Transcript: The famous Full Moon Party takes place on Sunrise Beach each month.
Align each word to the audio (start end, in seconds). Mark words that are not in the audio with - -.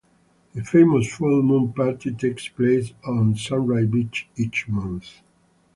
The 0.55 0.63
famous 0.63 1.13
Full 1.15 1.43
Moon 1.43 1.73
Party 1.73 2.11
takes 2.11 2.47
place 2.49 2.91
on 3.05 3.35
Sunrise 3.35 3.85
Beach 3.85 4.27
each 4.35 4.67
month. 4.67 5.21